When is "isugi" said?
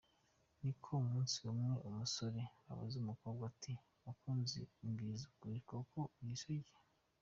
6.37-6.73